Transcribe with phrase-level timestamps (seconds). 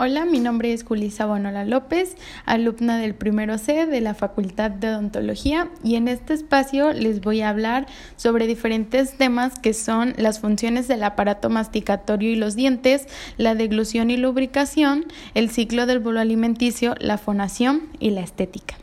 [0.00, 2.14] Hola, mi nombre es Julisa Bonola López,
[2.46, 7.40] alumna del primero C de la Facultad de Odontología y en este espacio les voy
[7.40, 13.08] a hablar sobre diferentes temas que son las funciones del aparato masticatorio y los dientes,
[13.38, 15.04] la deglución y lubricación,
[15.34, 18.76] el ciclo del bolo alimenticio, la fonación y la estética.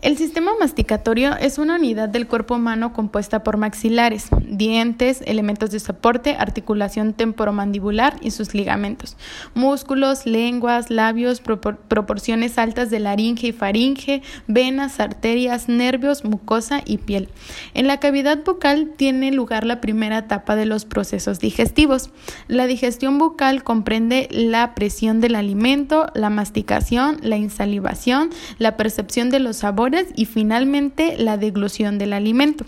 [0.00, 5.80] El sistema masticatorio es una unidad del cuerpo humano compuesta por maxilares, dientes, elementos de
[5.80, 9.16] soporte, articulación temporomandibular y sus ligamentos,
[9.54, 17.28] músculos, lenguas, labios, proporciones altas de laringe y faringe, venas, arterias, nervios, mucosa y piel.
[17.74, 22.10] En la cavidad bucal tiene lugar la primera etapa de los procesos digestivos.
[22.46, 29.40] La digestión bucal comprende la presión del alimento, la masticación, la insalivación, la percepción de
[29.40, 32.64] los sabores, y finalmente la deglución del alimento.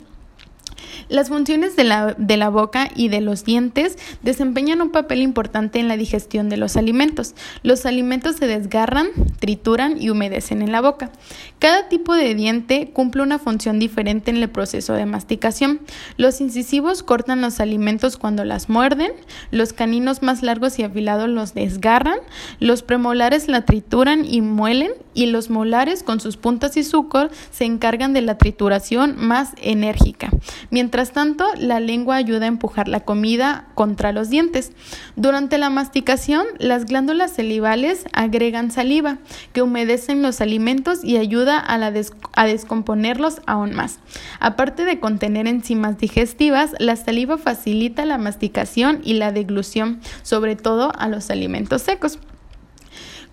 [1.09, 5.81] Las funciones de la, de la, boca y de los dientes desempeñan un papel importante
[5.81, 7.35] en la digestión de los alimentos.
[7.65, 9.09] Los alimentos se desgarran,
[9.41, 11.11] trituran y humedecen en la boca.
[11.59, 15.81] Cada tipo de diente cumple una función diferente en el proceso de masticación.
[16.17, 19.11] Los incisivos cortan los alimentos cuando las muerden,
[19.51, 22.19] los caninos más largos y afilados los desgarran,
[22.61, 27.65] los premolares la trituran y muelen y los molares con sus puntas y sucos se
[27.65, 30.31] encargan de la trituración más enérgica.
[30.71, 34.73] Mientras tanto, la lengua ayuda a empujar la comida contra los dientes.
[35.17, 39.19] Durante la masticación, las glándulas salivales agregan saliva,
[39.53, 43.99] que humedecen los alimentos y ayuda a, a descomponerlos aún más.
[44.39, 50.93] Aparte de contener enzimas digestivas, la saliva facilita la masticación y la deglución, sobre todo
[50.97, 52.19] a los alimentos secos.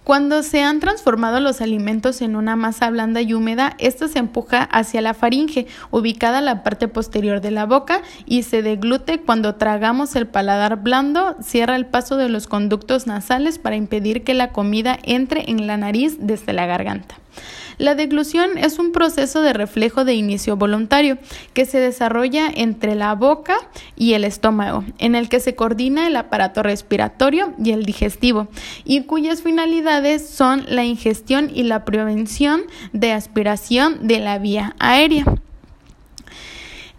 [0.07, 4.63] Cuando se han transformado los alimentos en una masa blanda y húmeda, esta se empuja
[4.63, 9.55] hacia la faringe, ubicada en la parte posterior de la boca, y se deglute cuando
[9.55, 14.53] tragamos el paladar blando, cierra el paso de los conductos nasales para impedir que la
[14.53, 17.15] comida entre en la nariz desde la garganta.
[17.77, 21.19] La deglución es un proceso de reflejo de inicio voluntario
[21.53, 23.55] que se desarrolla entre la boca
[23.95, 28.47] y el estómago, en el que se coordina el aparato respiratorio y el digestivo,
[28.83, 32.63] y cuyas finalidades son la ingestión y la prevención
[32.93, 35.25] de aspiración de la vía aérea.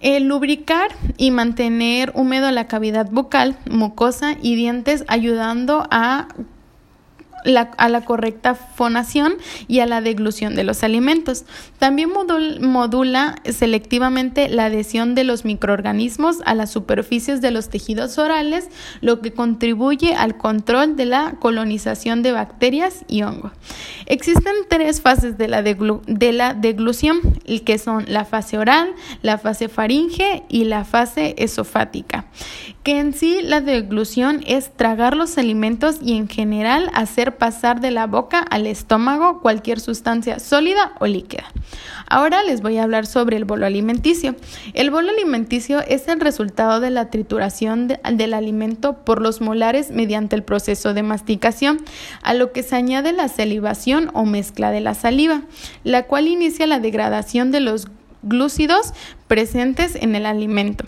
[0.01, 6.29] El lubricar y mantener húmedo la cavidad bucal, mucosa y dientes ayudando a
[7.57, 9.35] a la correcta fonación
[9.67, 11.45] y a la deglución de los alimentos.
[11.79, 12.11] También
[12.61, 18.69] modula selectivamente la adhesión de los microorganismos a las superficies de los tejidos orales,
[19.01, 23.53] lo que contribuye al control de la colonización de bacterias y hongos.
[24.07, 27.21] Existen tres fases de la, de la deglución,
[27.65, 32.27] que son la fase oral, la fase faringe y la fase esofática,
[32.83, 37.91] que en sí la deglución es tragar los alimentos y en general hacer pasar de
[37.91, 41.45] la boca al estómago cualquier sustancia sólida o líquida.
[42.09, 44.35] Ahora les voy a hablar sobre el bolo alimenticio.
[44.75, 50.37] El bolo alimenticio es el resultado de la trituración del alimento por los molares mediante
[50.37, 51.79] el proceso de masticación,
[52.23, 55.43] a lo que se añade la salivación o mezcla de la saliva,
[55.85, 57.89] la cual inicia la degradación de los
[58.23, 58.93] glúcidos
[59.27, 60.85] presentes en el alimento.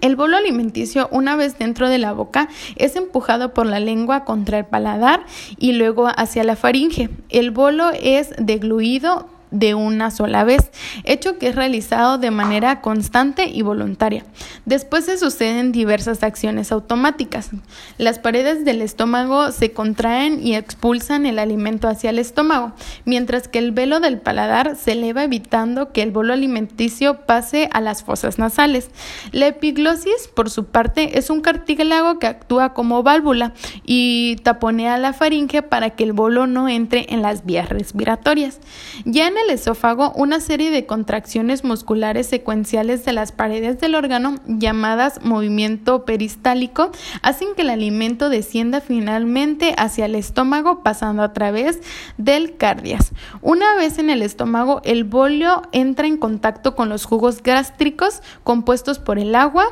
[0.00, 4.58] El bolo alimenticio, una vez dentro de la boca, es empujado por la lengua contra
[4.58, 5.24] el paladar
[5.58, 7.10] y luego hacia la faringe.
[7.28, 10.70] El bolo es degluido de una sola vez,
[11.04, 14.24] hecho que es realizado de manera constante y voluntaria.
[14.64, 17.50] Después se suceden diversas acciones automáticas.
[17.96, 22.72] Las paredes del estómago se contraen y expulsan el alimento hacia el estómago,
[23.04, 27.80] mientras que el velo del paladar se eleva evitando que el bolo alimenticio pase a
[27.80, 28.90] las fosas nasales.
[29.32, 33.52] La epiglosis, por su parte, es un cartílago que actúa como válvula
[33.84, 38.58] y taponea la faringe para que el bolo no entre en las vías respiratorias.
[39.04, 44.36] Ya en el esófago una serie de contracciones musculares secuenciales de las paredes del órgano
[44.46, 46.90] llamadas movimiento peristálico
[47.22, 51.80] hacen que el alimento descienda finalmente hacia el estómago pasando a través
[52.16, 53.12] del cardias.
[53.40, 58.98] Una vez en el estómago, el bolio entra en contacto con los jugos gástricos compuestos
[58.98, 59.66] por el agua,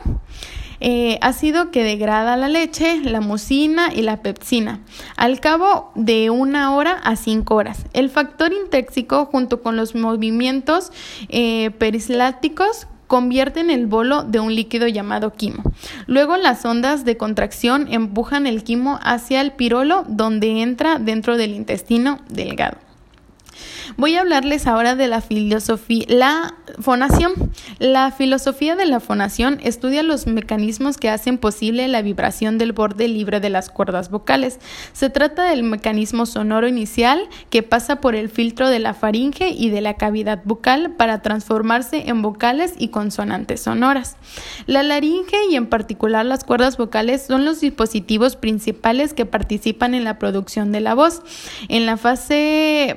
[0.80, 4.80] eh, ácido que degrada la leche, la mucina y la pepsina,
[5.16, 7.84] al cabo de una hora a cinco horas.
[7.92, 10.92] El factor intéxico junto con los movimientos
[11.28, 15.62] eh, perisláticos convierten el bolo de un líquido llamado quimo.
[16.06, 21.52] Luego las ondas de contracción empujan el quimo hacia el pirolo donde entra dentro del
[21.52, 22.85] intestino delgado.
[23.96, 27.52] Voy a hablarles ahora de la filosofía, la fonación.
[27.78, 33.08] La filosofía de la fonación estudia los mecanismos que hacen posible la vibración del borde
[33.08, 34.58] libre de las cuerdas vocales.
[34.92, 37.20] Se trata del mecanismo sonoro inicial
[37.50, 42.08] que pasa por el filtro de la faringe y de la cavidad bucal para transformarse
[42.08, 44.16] en vocales y consonantes sonoras.
[44.66, 50.04] La laringe y en particular las cuerdas vocales son los dispositivos principales que participan en
[50.04, 51.22] la producción de la voz.
[51.68, 52.96] En la fase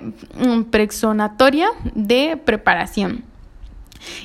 [0.57, 3.24] mm, exonatoria de preparación.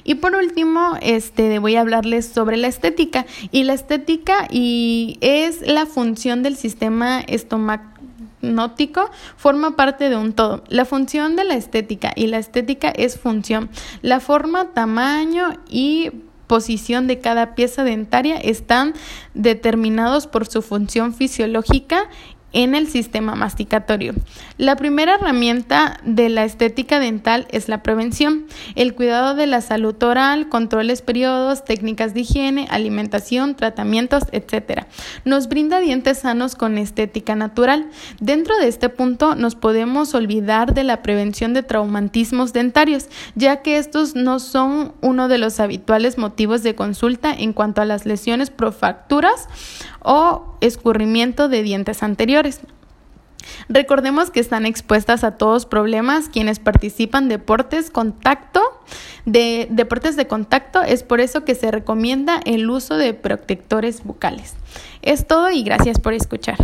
[0.05, 3.27] Y por último, este, voy a hablarles sobre la estética.
[3.51, 10.65] Y la estética y es la función del sistema estomagnótico forma parte de un todo.
[10.69, 13.71] La función de la estética y la estética es función.
[14.03, 16.13] La forma, tamaño y
[16.47, 18.93] posición de cada pieza dentaria están
[19.33, 22.09] determinados por su función fisiológica
[22.55, 24.15] en el sistema masticatorio.
[24.57, 28.47] La primera herramienta de la estética dental es la prevención,
[28.77, 34.85] el cuidado de la salud oral, controles periodos, técnicas de higiene, alimentación, tratamientos, etc.
[35.25, 37.91] Nos brinda dientes sanos con estética natural.
[38.21, 43.79] Dentro de este punto nos podemos olvidar de la prevención de traumatismos dentarios, ya que
[43.79, 48.51] estos no son uno de los habituales motivos de consulta en cuanto a las lesiones
[48.51, 49.49] profacturas
[50.05, 52.61] o escurrimiento de dientes anteriores.
[53.69, 58.63] Recordemos que están expuestas a todos problemas quienes participan deportes contacto,
[59.27, 64.55] de deportes de contacto, es por eso que se recomienda el uso de protectores bucales.
[65.03, 66.59] Es todo y gracias por escuchar.